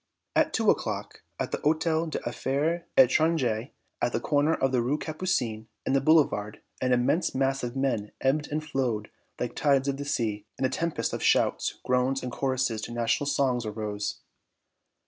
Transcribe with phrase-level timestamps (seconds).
[0.35, 3.69] At two o'clock, at the Hôtel des Affaires Étrangères,
[4.01, 7.75] at the corner of the Rue des Capucines and the Boulevard, an immense mass of
[7.75, 12.23] men ebbed and flowed like tides of the sea, and a tempest of shouts, groans
[12.23, 14.21] and choruses to national songs arose.